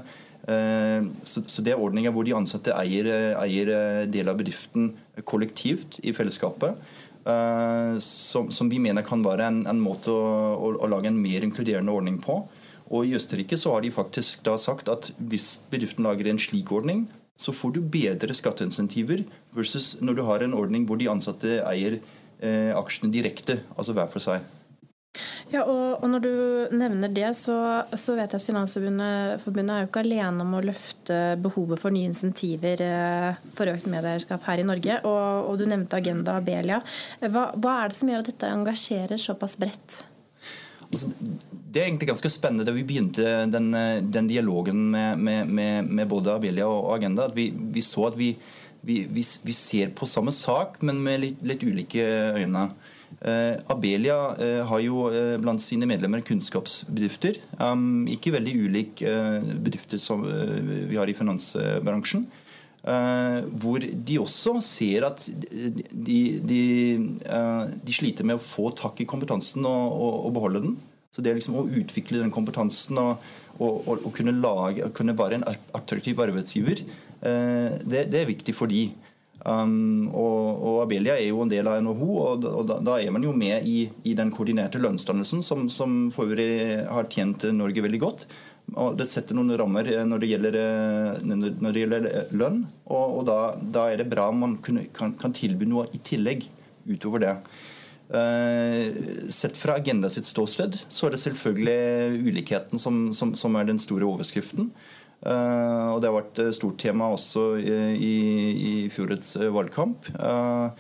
Så, 1.27 1.43
så 1.51 1.61
det 1.61 1.73
er 1.73 1.81
ordninger 1.83 2.13
hvor 2.15 2.23
de 2.25 2.31
ansatte 2.37 2.71
eier, 2.73 3.09
eier 3.37 4.07
deler 4.09 4.31
av 4.31 4.39
bedriften 4.39 4.93
kollektivt 5.27 5.99
i 6.07 6.13
fellesskapet. 6.15 6.79
Som, 8.01 8.47
som 8.55 8.71
vi 8.71 8.79
mener 8.81 9.03
kan 9.05 9.21
være 9.25 9.49
en, 9.51 9.59
en 9.69 9.83
måte 9.83 10.15
å, 10.15 10.71
å 10.79 10.89
lage 10.89 11.11
en 11.11 11.19
mer 11.19 11.43
inkluderende 11.45 11.93
ordning 11.93 12.17
på. 12.23 12.39
Og 12.89 13.05
I 13.05 13.15
Østerrike 13.17 13.57
så 13.59 13.75
har 13.75 13.83
de 13.85 13.93
faktisk 13.93 14.41
da 14.47 14.55
sagt 14.57 14.89
at 14.89 15.11
hvis 15.17 15.59
bedriften 15.69 16.07
lager 16.07 16.31
en 16.31 16.41
slik 16.41 16.71
ordning, 16.73 17.05
så 17.39 17.53
får 17.55 17.75
du 17.77 17.81
bedre 17.85 18.35
skatteinsentiver 18.35 19.23
versus 19.55 19.93
når 20.03 20.17
du 20.17 20.23
har 20.27 20.43
en 20.43 20.55
ordning 20.57 20.87
hvor 20.89 20.99
de 20.99 21.07
ansatte 21.11 21.59
eier 21.69 21.99
eh, 22.41 22.73
aksjene 22.75 23.13
direkte, 23.13 23.61
altså 23.77 23.95
hver 23.95 24.09
for 24.11 24.23
seg. 24.23 24.43
Ja, 25.49 25.63
og, 25.63 26.03
og, 26.03 26.05
Når 26.13 26.21
du 26.21 26.33
nevner 26.77 27.09
det, 27.09 27.29
så, 27.37 27.55
så 27.97 28.13
vet 28.17 28.33
jeg 28.33 28.41
at 28.41 28.45
Finansforbundet 28.45 29.73
er 29.73 29.81
jo 29.83 29.89
ikke 29.89 30.03
alene 30.03 30.45
om 30.45 30.53
å 30.59 30.61
løfte 30.61 31.17
behovet 31.41 31.81
for 31.81 31.93
nye 31.93 32.09
insentiver 32.11 32.83
eh, 32.85 33.39
for 33.57 33.71
økt 33.71 33.89
medeierskap 33.89 34.45
her 34.45 34.61
i 34.61 34.67
Norge. 34.67 34.99
Og, 35.09 35.49
og 35.49 35.57
du 35.57 35.65
nevnte 35.69 35.97
Agenda 35.97 36.37
Abelia. 36.37 36.81
Hva, 37.23 37.49
hva 37.57 37.79
er 37.79 37.89
det 37.89 37.97
som 37.97 38.11
gjør 38.11 38.21
at 38.21 38.29
dette 38.29 38.51
engasjerer 38.59 39.21
såpass 39.21 39.57
bredt? 39.61 40.03
Altså, 40.89 41.09
det 41.49 41.81
er 41.81 41.87
egentlig 41.87 42.11
ganske 42.11 42.31
spennende 42.33 42.65
da 42.65 42.73
vi 42.73 42.85
begynte 42.85 43.33
den, 43.49 43.73
den 44.09 44.29
dialogen 44.29 44.87
med, 44.93 45.21
med, 45.21 45.89
med, 45.89 46.05
både 46.09 46.33
Abelia 46.37 46.69
og 46.69 46.93
Agenda. 46.95 47.25
at 47.29 47.37
Vi, 47.37 47.49
vi 47.73 47.85
så 47.85 48.07
at 48.09 48.17
vi, 48.17 48.35
vi, 48.85 49.01
vi, 49.09 49.57
ser 49.57 49.93
på 49.97 50.09
samme 50.09 50.33
sak, 50.33 50.79
men 50.85 51.01
med 51.05 51.21
litt, 51.25 51.43
litt 51.45 51.65
ulike 51.65 52.05
øyne. 52.37 52.69
Uh, 53.19 53.59
Abelia 53.71 54.17
uh, 54.39 54.61
har 54.69 54.83
jo 54.83 55.07
uh, 55.11 55.37
blant 55.41 55.63
sine 55.63 55.87
medlemmer 55.89 56.23
kunnskapsbedrifter. 56.25 57.41
Ikke 58.13 58.35
veldig 58.35 58.53
ulike 58.65 59.15
bedrifter 59.59 59.99
som 60.01 60.23
vi 60.23 60.97
har 60.97 61.09
i 61.09 61.17
finansbransjen. 61.17 62.27
hvor 63.59 63.83
de 63.83 64.15
også 64.19 64.61
ser 64.63 65.03
at 65.03 65.25
de, 65.27 66.39
de, 66.39 66.61
de, 67.83 67.93
sliter 67.93 68.23
med 68.23 68.39
å 68.39 68.43
få 68.43 68.71
tak 68.71 69.01
i 69.03 69.05
kompetansen 69.05 69.65
og, 69.67 69.91
og, 69.99 70.13
og 70.29 70.33
beholde 70.37 70.63
den. 70.63 70.77
Så 71.11 71.23
det 71.25 71.33
liksom 71.35 71.57
å 71.59 71.67
utvikle 71.67 72.21
den 72.21 72.31
kompetansen 72.31 72.97
og, 73.01 73.19
og, 73.59 74.09
kunne, 74.15 74.35
lage, 74.39 74.89
kunne 74.95 75.17
være 75.17 75.39
en 75.39 75.47
attraktiv 75.75 76.19
arbeidsgiver, 76.21 76.83
eh, 77.19 77.77
det, 77.83 78.05
det, 78.13 78.21
er 78.21 78.29
viktig 78.29 78.55
for 78.55 78.71
de. 78.71 78.87
Um, 79.39 80.09
og, 80.11 80.59
og, 80.59 80.77
Abelia 80.83 81.15
er 81.15 81.29
jo 81.29 81.45
en 81.45 81.51
del 81.51 81.67
av 81.71 81.79
NHO, 81.85 82.09
og, 82.19 82.43
og 82.49 82.65
da, 82.67 82.79
da, 82.83 82.97
er 82.99 83.13
man 83.15 83.23
jo 83.23 83.31
med 83.31 83.63
i, 83.67 83.85
i 84.03 84.15
den 84.17 84.33
koordinerte 84.35 84.81
lønnsdannelsen, 84.83 85.43
som, 85.45 85.69
som 85.71 86.09
for 86.11 86.27
øvrig 86.27 86.83
har 86.89 87.07
tjent 87.13 87.47
Norge 87.55 87.85
veldig 87.85 88.01
godt. 88.03 88.27
Og 88.77 88.97
det 88.99 89.07
setter 89.09 89.37
noen 89.37 89.55
rammer 89.57 89.87
eh, 89.89 90.03
når 90.05 90.21
det 90.21 90.29
gjelder, 90.33 90.59
eh, 90.59 91.25
når 91.25 91.73
det 91.73 91.83
gjelder 91.83 92.07
eh, 92.09 92.35
lønn, 92.37 92.61
og, 92.85 93.17
og 93.19 93.25
da, 93.29 93.39
da, 93.61 93.87
er 93.89 94.01
det 94.01 94.09
bra 94.11 94.29
om 94.29 94.43
man 94.43 94.55
kan, 94.61 94.81
kan, 94.93 95.35
tilby 95.35 95.67
noe 95.69 95.87
i 95.95 96.01
tillegg 96.03 96.47
utover 96.89 97.21
det. 97.23 97.35
sett 99.29 99.57
fra 99.57 99.75
Agenda 99.77 100.09
sitt 100.09 100.25
ståsted 100.25 100.79
så 100.89 101.05
er 101.05 101.13
det 101.13 101.19
selvfølgelig 101.21 102.23
ulikheten 102.25 102.81
som, 102.81 103.11
som, 103.13 103.35
som 103.37 103.53
er 103.59 103.67
den 103.69 103.77
store 103.77 104.07
overskriften. 104.07 104.71
Uh, 105.19 105.91
og 105.95 105.99
Det 105.99 106.07
har 106.07 106.15
vært 106.15 106.39
et 106.45 106.55
stort 106.55 106.79
tema 106.79 107.09
også 107.11 107.43
i, 107.59 108.13
i, 108.55 108.73
fjorårets 108.93 109.35
valgkamp. 109.51 110.07
Uh, 110.15 110.71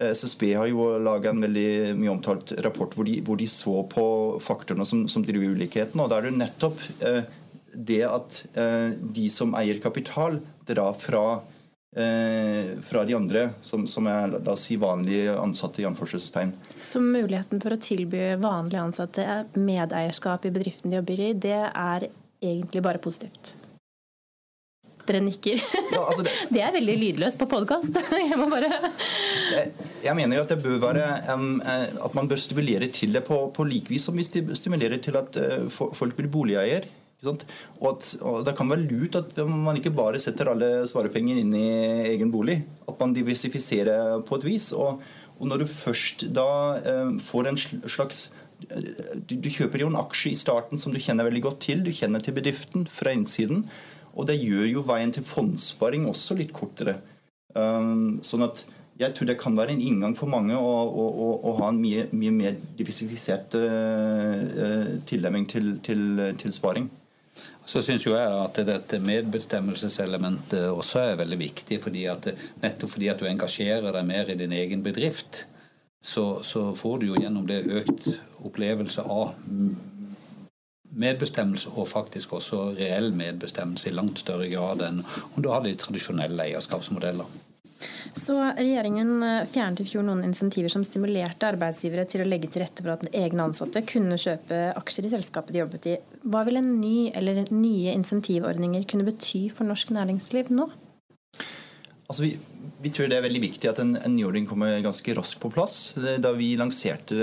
SSB 0.00 0.50
har 0.58 0.68
jo 0.68 0.98
laga 1.00 1.30
en 1.30 1.44
veldig 1.44 1.94
mye 1.96 2.12
omtalt 2.12 2.52
rapport 2.64 2.92
hvor 2.96 3.06
de, 3.08 3.20
hvor 3.24 3.38
de 3.40 3.46
så 3.48 3.80
på 3.88 4.04
faktorene 4.42 4.84
som, 4.88 5.06
som, 5.08 5.24
driver 5.24 5.54
ulikheten. 5.54 6.02
og 6.02 6.10
Da 6.12 6.18
er 6.18 6.28
det 6.28 6.40
nettopp 6.42 6.82
uh, 7.06 7.22
det 7.70 8.02
at 8.02 8.40
de 9.14 9.24
som 9.30 9.52
eier 9.54 9.78
kapital, 9.78 10.40
drar 10.66 10.96
fra, 10.98 11.38
fra 12.82 13.04
de 13.06 13.14
andre, 13.14 13.44
som, 13.62 13.84
som 13.86 14.08
er 14.10 14.34
la 14.34 14.56
oss 14.56 14.64
si, 14.66 14.74
vanlige 14.74 15.36
ansatte. 15.38 15.78
i 15.78 15.86
anførselstegn. 15.86 16.50
Så 16.82 16.98
muligheten 16.98 17.62
for 17.62 17.76
å 17.76 17.78
tilby 17.78 18.34
vanlige 18.42 18.82
ansatte 18.82 19.28
medeierskap 19.54 20.50
i 20.50 20.52
bedriften 20.58 20.90
de 20.90 20.98
jobber 20.98 21.22
i, 21.22 21.32
det 21.46 21.60
er 21.62 22.08
egentlig 22.42 22.82
bare 22.82 22.98
positivt? 22.98 23.54
Dere 25.10 25.24
nikker. 25.26 25.58
Ja, 25.90 26.04
altså 26.04 26.22
det, 26.22 26.32
det, 26.54 26.60
er 26.62 26.74
veldig 26.76 26.94
lydløst 27.00 27.38
på 27.40 27.48
podkast. 27.50 27.96
Jeg 28.30 28.38
må 28.38 28.46
bare 28.50 28.68
jeg, 28.70 29.72
jeg, 30.04 30.14
mener 30.14 30.38
jo 30.38 30.44
at 30.44 30.52
det 30.52 30.60
bør 30.62 30.76
være 30.84 31.06
um, 31.34 31.58
at 31.60 32.14
man 32.14 32.28
bør 32.30 32.38
stimulere 32.38 32.86
til 32.94 33.16
det 33.16 33.24
på, 33.26 33.40
på 33.54 33.66
lik 33.66 33.90
vis 33.90 34.06
som 34.06 34.14
vi 34.14 34.22
stimulerer 34.24 35.00
til 35.02 35.18
at 35.18 35.34
uh, 35.40 35.66
folk 35.70 36.14
blir 36.14 36.30
boligeier. 36.30 36.86
Og, 37.26 37.42
at, 37.90 38.12
og 38.22 38.44
Det 38.46 38.54
kan 38.56 38.70
være 38.70 38.86
lurt 38.86 39.18
at 39.18 39.34
man 39.42 39.76
ikke 39.76 39.92
bare 39.92 40.22
setter 40.22 40.52
alle 40.52 40.86
sparepenger 40.88 41.42
inn 41.42 41.50
i 41.58 41.66
egen 42.14 42.30
bolig. 42.30 42.60
At 42.88 43.02
man 43.02 43.16
diversifiserer 43.16 44.22
på 44.26 44.38
et 44.38 44.46
vis. 44.46 44.70
Og, 44.72 45.02
og 45.40 45.50
når 45.50 45.64
du 45.64 45.72
først 45.74 46.28
da 46.36 46.50
uh, 46.78 47.16
får 47.18 47.50
en 47.50 47.64
slags 47.90 48.28
du, 48.60 49.38
du, 49.40 49.46
kjøper 49.48 49.80
jo 49.80 49.86
en 49.88 49.96
aksje 49.96 50.34
i 50.34 50.38
starten 50.38 50.78
som 50.78 50.92
du 50.92 51.00
kjenner 51.00 51.26
veldig 51.26 51.46
godt 51.48 51.62
til. 51.64 51.82
Du 51.82 51.90
kjenner 51.96 52.22
til 52.22 52.36
bedriften 52.36 52.84
fra 52.92 53.16
innsiden. 53.16 53.64
Og 54.18 54.26
det 54.28 54.40
gjør 54.40 54.66
jo 54.66 54.84
veien 54.86 55.12
til 55.14 55.26
fondssparing 55.26 56.06
også 56.10 56.36
litt 56.38 56.52
kortere. 56.56 56.98
Um, 57.54 58.20
sånn 58.26 58.46
at 58.46 58.64
jeg 59.00 59.14
tror 59.16 59.30
det 59.30 59.38
kan 59.40 59.56
være 59.56 59.72
en 59.74 59.82
inngang 59.82 60.14
for 60.18 60.28
mange 60.30 60.56
å, 60.58 60.72
å, 60.86 61.04
å, 61.08 61.28
å 61.48 61.52
ha 61.62 61.70
en 61.72 61.78
mye, 61.80 62.04
mye 62.12 62.32
mer 62.34 62.58
diversifisert 62.78 63.56
uh, 63.56 64.98
tilnærming 65.08 65.46
til, 65.48 65.70
til, 65.84 66.02
til, 66.40 66.52
sparing. 66.52 66.90
Så 67.64 67.80
syns 67.86 68.04
jeg 68.04 68.18
at 68.18 68.58
dette 68.66 68.98
medbestemmelseselementet 69.00 70.68
også 70.68 71.04
er 71.04 71.20
veldig 71.22 71.38
viktig. 71.40 71.80
fordi 71.80 72.04
at 72.12 72.28
Nettopp 72.60 72.96
fordi 72.96 73.08
at 73.08 73.22
du 73.22 73.28
engasjerer 73.30 73.94
deg 73.94 74.08
mer 74.08 74.32
i 74.32 74.36
din 74.36 74.52
egen 74.52 74.82
bedrift, 74.84 75.46
så, 76.02 76.42
så 76.42 76.70
får 76.76 77.00
du 77.00 77.10
jo 77.10 77.22
gjennom 77.22 77.46
det 77.48 77.62
økt 77.80 78.10
opplevelse 78.44 79.04
av 79.04 79.34
medbestemmelse 80.98 81.70
og 81.74 81.88
faktisk 81.90 82.32
også 82.38 82.70
reell 82.78 83.12
medbestemmelse 83.16 83.90
i 83.90 83.94
langt 83.94 84.22
større 84.22 84.48
grad 84.50 84.82
enn 84.86 85.04
om 85.04 85.38
du 85.42 85.50
har 85.52 85.62
de 85.64 85.76
tradisjonelle 85.78 86.48
eierskapsmodeller. 86.48 87.28
Så 88.16 88.34
Regjeringen 88.58 89.22
fjernet 89.48 89.80
i 89.80 89.86
fjor 89.88 90.04
noen 90.04 90.24
insentiver 90.26 90.72
som 90.72 90.82
stimulerte 90.84 91.48
arbeidsgivere 91.48 92.04
til 92.10 92.24
å 92.24 92.28
legge 92.28 92.50
til 92.52 92.64
rette 92.64 92.84
for 92.84 92.92
at 92.92 93.06
egne 93.16 93.46
ansatte 93.46 93.80
kunne 93.88 94.18
kjøpe 94.20 94.58
aksjer 94.76 95.08
i 95.08 95.12
selskapet 95.14 95.54
de 95.54 95.62
jobbet 95.62 95.88
i. 95.88 95.96
Hva 96.28 96.42
vil 96.48 96.60
en 96.60 96.74
ny 96.80 97.08
eller 97.16 97.46
nye 97.54 97.94
insentivordninger 97.94 98.84
kunne 98.90 99.08
bety 99.08 99.46
for 99.54 99.68
norsk 99.70 99.94
næringsliv 99.96 100.52
nå? 100.52 100.68
Altså 102.10 102.26
vi, 102.26 102.34
vi, 102.82 102.90
tror 102.90 103.08
det 103.10 103.18
er 103.18 103.24
veldig 103.24 103.42
viktig 103.42 103.68
at 103.70 103.80
en, 103.82 103.94
en 104.00 104.14
nyordning 104.14 104.46
kommer 104.48 104.78
ganske 104.84 105.14
raskt 105.16 105.40
på 105.42 105.50
plass. 105.52 105.94
Da 105.96 106.32
vi 106.36 106.52
lanserte 106.58 107.16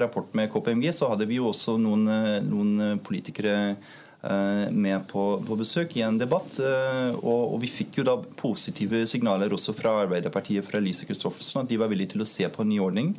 rapporten 0.00 0.40
med 0.40 0.50
KPMG, 0.52 0.88
så 0.96 1.10
hadde 1.12 1.28
vi 1.30 1.40
jo 1.40 1.50
også 1.50 1.76
noen, 1.80 2.06
noen 2.46 3.00
politikere 3.04 3.54
eh, 3.74 4.66
med 4.72 5.06
på, 5.10 5.24
på, 5.46 5.58
besøk 5.60 5.96
i 5.98 6.04
en 6.06 6.20
debatt. 6.20 6.58
Eh, 6.58 7.10
og, 7.20 7.54
og, 7.54 7.58
vi 7.64 7.70
fikk 7.72 8.00
jo 8.00 8.06
da 8.08 8.18
positive 8.40 9.04
signaler 9.10 9.52
også 9.52 9.74
fra 9.76 9.98
Arbeiderpartiet 10.04 10.66
fra 10.68 10.80
Lise 10.82 11.08
Christoffersen 11.08 11.64
at 11.64 11.72
de 11.72 11.80
var 11.80 11.92
villige 11.92 12.14
til 12.14 12.24
å 12.24 12.28
se 12.28 12.48
på 12.48 12.64
en 12.64 12.72
ny 12.72 12.80
ordning. 12.82 13.12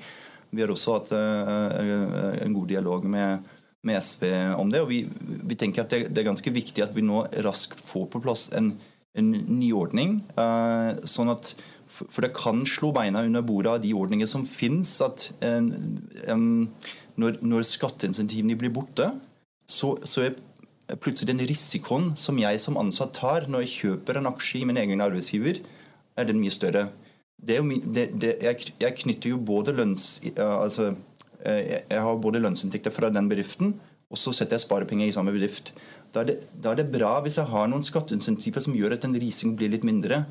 Vi 0.54 0.64
har 0.64 0.74
også 0.74 0.98
hatt 1.00 1.14
eh, 1.18 2.40
en 2.46 2.58
god 2.58 2.74
dialog 2.74 3.06
med, 3.10 3.54
med 3.86 4.02
SV 4.02 4.26
om 4.58 4.74
det. 4.74 4.82
og 4.82 4.90
vi, 4.90 5.04
vi 5.46 5.60
tenker 5.60 5.86
at 5.86 5.94
det, 5.94 6.08
det, 6.10 6.24
er 6.24 6.32
ganske 6.32 6.58
viktig 6.58 6.86
at 6.86 6.98
vi 6.98 7.06
nå 7.06 7.26
raskt 7.46 7.86
får 7.86 8.10
på 8.14 8.24
plass 8.26 8.50
en 8.58 8.74
en 9.14 9.30
nyordning. 9.60 10.22
Uh, 10.38 11.04
sånn 11.10 11.32
at 11.34 11.54
for 11.94 12.26
det 12.26 12.34
kan 12.36 12.64
slå 12.66 12.92
beina 12.96 13.22
under 13.26 13.44
bordet 13.46 13.76
av 13.76 13.84
de 13.84 13.94
ordninger 13.94 14.30
som 14.30 14.48
finnes. 14.50 14.96
at 15.02 15.30
um, 15.44 16.70
når, 17.22 17.38
når 17.46 17.68
skatteinsentivene 17.70 18.58
blir 18.58 18.74
borte, 18.74 19.12
så, 19.70 19.94
så, 20.04 20.28
er 20.28 20.98
plutselig 21.00 21.30
den 21.30 21.46
risikoen 21.48 22.12
som 22.20 22.40
jeg 22.42 22.60
som 22.60 22.78
ansatt 22.82 23.14
tar 23.16 23.48
når 23.48 23.64
jeg 23.64 23.76
kjøper 23.78 24.20
en 24.20 24.28
aksje 24.34 24.62
i 24.62 24.68
min 24.68 24.80
egen 24.82 25.02
arbeidsgiver, 25.02 25.62
er 26.18 26.28
den 26.30 26.42
mye 26.42 26.54
større. 26.54 26.88
Jo, 27.44 27.64
det, 27.96 28.10
det, 28.20 28.36
jeg, 28.44 28.74
jeg, 28.80 28.98
knytter 29.04 29.34
jo 29.34 29.40
både 29.42 29.74
lønns... 29.76 30.22
Altså, 30.36 30.94
jeg, 31.44 31.84
jeg 31.90 32.04
har 32.06 32.22
både 32.24 32.40
lønnsinntekter 32.40 32.94
fra 32.94 33.10
den 33.12 33.28
bedriften, 33.32 33.74
og 34.14 34.20
så 34.20 34.32
setter 34.36 34.58
jeg 34.58 34.66
sparepenger 34.66 35.10
i 35.10 35.16
samme 35.16 35.34
bedrift. 35.36 35.74
Da 36.14 36.22
er, 36.22 36.30
det, 36.30 36.36
da 36.62 36.72
er 36.72 36.82
det 36.82 36.92
bra 36.94 37.16
hvis 37.26 37.40
jeg 37.40 37.50
har 37.50 37.70
noen 37.70 37.84
skatteinsentiver 37.86 38.64
som 38.64 38.76
gjør 38.78 38.96
at 38.96 39.06
den 39.06 39.18
risikoen 39.18 39.58
blir 39.60 39.72
litt 39.74 39.88
mindre. 39.88 40.24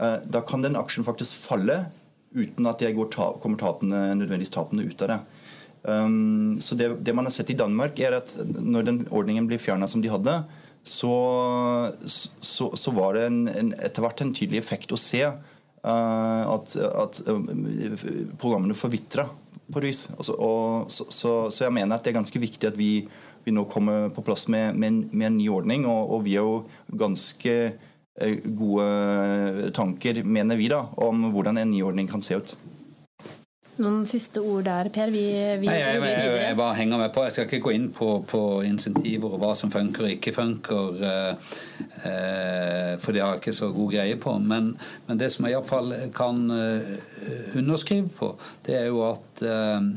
Eh, 0.00 0.16
da 0.26 0.42
kan 0.46 0.64
den 0.64 0.78
aksjen 0.78 1.06
faktisk 1.06 1.38
falle 1.46 1.84
uten 2.34 2.66
at 2.66 2.82
jeg 2.82 2.98
ta, 3.14 3.30
kommer 3.42 3.60
tapene, 3.60 4.08
nødvendigvis 4.18 4.54
tapene 4.54 4.88
ut 4.88 5.02
av 5.06 5.12
det. 5.12 5.20
Um, 5.84 6.56
så 6.64 6.74
det, 6.74 6.88
det, 7.04 7.12
man 7.14 7.28
har 7.28 7.34
sett 7.34 7.52
i 7.52 7.58
Danmark, 7.58 7.98
er 8.00 8.16
at 8.16 8.32
når 8.42 8.86
den 8.88 9.00
ordningen 9.12 9.46
blir 9.46 9.60
fjerna 9.60 9.86
som 9.86 10.02
de 10.02 10.10
hadde, 10.10 10.38
så, 10.84 11.12
så, 12.08 12.70
så 12.74 12.94
var 12.96 13.14
det 13.14 13.26
en, 13.28 13.38
en, 13.48 13.70
etter 13.84 14.02
hvert 14.04 14.22
en 14.24 14.32
tydelig 14.34 14.62
effekt 14.64 14.92
å 14.96 14.98
se 14.98 15.22
uh, 15.28 16.42
at, 16.56 16.74
at 16.74 17.20
uh, 17.28 17.44
programmene 18.40 18.76
forvitra 18.76 19.28
på 19.28 19.80
et 19.80 19.86
vis. 19.92 20.06
Altså, 20.16 20.34
og, 20.34 20.90
så, 20.90 21.06
så, 21.52 21.66
jeg 21.68 21.76
mener 21.76 21.94
at 21.94 22.04
det 22.04 22.14
er 22.14 22.18
ganske 22.18 22.42
viktig 22.42 22.72
at 22.72 22.80
vi 22.80 23.04
vi 23.44 23.52
nå 23.52 23.64
kommer 23.68 24.08
på 24.08 24.22
plass 24.24 24.46
med, 24.48 24.74
med, 24.74 25.10
med 25.12 25.26
en 25.26 25.36
ny 25.36 25.48
ordning. 25.52 25.84
Og, 25.84 26.14
og, 26.16 26.22
vi 26.24 26.38
er 26.38 26.46
jo 26.46 26.62
ganske 26.96 27.56
gode 28.54 29.70
tanker, 29.74 30.20
mener 30.22 30.60
vi, 30.60 30.68
da, 30.70 30.84
om 31.02 31.26
hvordan 31.34 31.58
en 31.58 31.72
ny 31.74 31.82
ordning 31.82 32.10
kan 32.10 32.22
se 32.22 32.38
ut. 32.38 32.54
Noen 33.74 34.04
siste 34.06 34.38
ord 34.38 34.68
der, 34.68 34.86
Per? 34.94 35.10
Vi, 35.10 35.24
vi 35.58 35.66
Nei, 35.66 35.78
jeg, 35.80 35.98
jeg, 35.98 36.10
jeg, 36.14 36.34
jeg, 36.44 36.56
bare 36.60 36.76
henger 36.78 37.00
med 37.00 37.10
på. 37.14 37.24
Jeg 37.26 37.34
skal 37.34 37.48
ikke 37.48 37.62
gå 37.64 37.72
inn 37.74 37.88
på, 37.94 38.10
på 38.30 38.42
insentiver 38.68 39.34
og 39.34 39.42
hva 39.42 39.50
som 39.58 39.72
funker 39.72 40.06
og 40.06 40.12
ikke 40.14 40.34
funker, 40.36 41.02
eh, 41.08 41.56
eh, 42.06 42.92
for 43.02 43.10
det 43.10 43.24
har 43.24 43.34
jeg 43.34 43.42
ikke 43.42 43.56
så 43.58 43.72
god 43.74 43.90
greie 43.96 44.20
på. 44.22 44.36
Men, 44.38 44.76
men 45.08 45.18
det 45.18 45.32
som 45.34 45.48
jeg 45.48 45.56
iallfall 45.56 45.90
kan 46.14 46.44
eh, 46.54 46.94
underskrive 47.58 48.12
på, 48.14 48.30
det 48.68 48.78
er 48.78 48.86
jo 48.92 49.02
at 49.08 49.42
eh, 49.42 49.90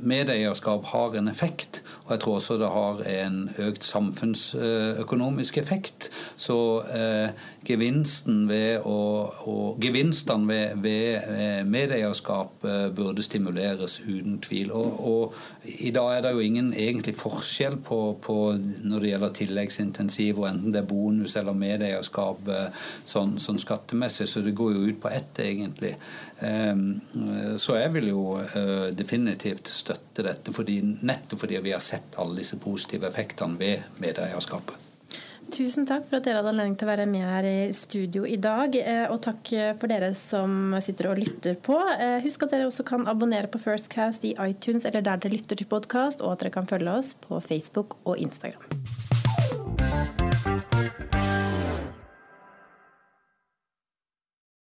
medeierskap 0.00 0.84
har 0.92 1.16
en 1.18 1.28
effekt, 1.28 1.82
og 2.06 2.12
jeg 2.14 2.20
tror 2.20 2.34
også 2.38 2.56
det 2.60 2.70
har 2.72 3.02
en 3.12 3.38
økt 3.58 3.84
samfunnsøkonomisk 3.84 5.58
effekt. 5.58 6.08
Så 6.36 6.58
eh, 6.94 7.30
gevinsten 7.66 8.46
ved 8.48 8.86
å, 8.86 8.98
og 9.50 9.80
gevinstene 9.82 10.48
ved, 10.48 10.82
ved 10.82 11.68
medeierskap 11.68 12.64
eh, 12.64 12.88
burde 12.94 13.24
stimuleres 13.24 13.98
uten 14.06 14.38
tvil. 14.44 14.72
Og, 14.72 15.00
og, 15.12 15.38
I 15.68 15.90
dag 15.94 16.16
er 16.16 16.24
det 16.24 16.32
jo 16.36 16.44
ingen 16.44 16.72
egentlig 16.72 17.16
forskjell 17.18 17.78
på, 17.84 18.00
på 18.24 18.38
når 18.58 19.04
det 19.04 19.12
gjelder 19.12 19.36
tilleggsintensiv, 19.40 20.42
og 20.42 20.48
enten 20.52 20.74
det 20.74 20.82
er 20.82 20.90
bonus 20.90 21.36
eller 21.36 21.58
medeierskap 21.58 22.48
eh, 22.54 22.86
sånn, 23.04 23.36
sånn 23.42 23.60
skattemessig, 23.60 24.28
så 24.30 24.44
det 24.44 24.56
går 24.58 24.76
jo 24.76 24.88
ut 24.88 25.02
på 25.02 25.12
ett, 25.12 25.42
egentlig. 25.44 25.94
Ehm, 26.44 27.00
så 27.60 27.78
jeg 27.78 27.92
vil 27.94 28.10
jo 28.12 28.24
eh, 28.40 28.88
definitivt 28.96 29.70
støtte 29.70 30.24
dette, 30.26 30.52
fordi, 30.54 30.80
nettopp 30.82 31.44
fordi 31.44 31.60
vi 31.64 31.74
har 31.74 31.84
sett 31.84 32.18
alle 32.20 32.40
disse 32.40 32.58
positive 32.62 33.08
effektene 33.10 33.58
ved 33.60 34.00
medeierskapet. 34.02 34.84
Tusen 35.48 35.86
takk 35.88 36.04
for 36.10 36.18
at 36.18 36.26
dere 36.26 36.42
hadde 36.42 36.50
anledning 36.52 36.74
til 36.76 36.84
å 36.84 36.90
være 36.90 37.06
med 37.08 37.24
her 37.24 37.46
i 37.48 37.72
studio 37.76 38.26
i 38.28 38.36
dag. 38.36 38.74
Eh, 38.76 39.06
og 39.08 39.22
takk 39.24 39.52
for 39.80 39.88
dere 39.90 40.12
som 40.18 40.76
sitter 40.84 41.08
og 41.12 41.22
lytter 41.22 41.56
på. 41.56 41.78
Eh, 41.96 42.18
husk 42.24 42.44
at 42.44 42.52
dere 42.52 42.68
også 42.68 42.84
kan 42.88 43.08
abonnere 43.08 43.48
på 43.48 43.60
Firstcast 43.62 44.28
i 44.28 44.34
iTunes 44.44 44.84
eller 44.84 45.04
der 45.04 45.24
dere 45.24 45.38
lytter 45.38 45.56
til 45.56 45.70
podkast, 45.70 46.20
og 46.20 46.36
at 46.36 46.44
dere 46.44 46.56
kan 46.58 46.68
følge 46.68 46.98
oss 47.00 47.14
på 47.24 47.40
Facebook 47.44 47.96
og 48.04 48.20
Instagram. 48.20 48.66